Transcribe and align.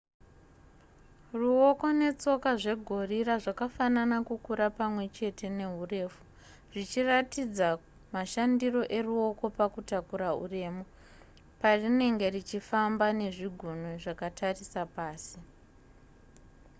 ruoko 1.39 1.87
netsoka 1.99 2.49
zvegorira 2.61 3.33
zvakafanana 3.43 4.17
kukura 4.27 4.67
pamwe 4.79 5.03
chete 5.15 5.47
neurefu 5.57 6.21
zvichiratidza 6.71 7.67
mashandiro 8.13 8.81
eruoko 8.97 9.45
pakutakura 9.57 10.29
uremu 10.43 10.83
parinenge 11.61 12.25
richifamba 12.35 13.07
nezvigunwe 13.19 13.91
zvakatarisa 14.03 14.81
pasi 14.95 15.39